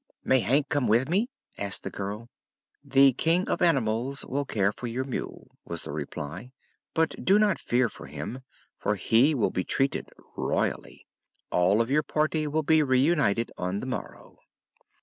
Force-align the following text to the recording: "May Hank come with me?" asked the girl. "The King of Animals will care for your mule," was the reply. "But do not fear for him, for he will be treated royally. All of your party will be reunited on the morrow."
"May 0.23 0.39
Hank 0.39 0.67
come 0.69 0.87
with 0.87 1.07
me?" 1.09 1.29
asked 1.59 1.83
the 1.83 1.91
girl. 1.91 2.31
"The 2.83 3.13
King 3.13 3.47
of 3.47 3.61
Animals 3.61 4.25
will 4.25 4.45
care 4.45 4.71
for 4.71 4.87
your 4.87 5.03
mule," 5.03 5.51
was 5.63 5.83
the 5.83 5.91
reply. 5.91 6.53
"But 6.95 7.23
do 7.23 7.37
not 7.37 7.59
fear 7.59 7.87
for 7.87 8.07
him, 8.07 8.39
for 8.79 8.95
he 8.95 9.35
will 9.35 9.51
be 9.51 9.63
treated 9.63 10.09
royally. 10.35 11.05
All 11.51 11.81
of 11.83 11.91
your 11.91 12.01
party 12.01 12.47
will 12.47 12.63
be 12.63 12.81
reunited 12.81 13.51
on 13.59 13.79
the 13.79 13.85
morrow." 13.85 14.39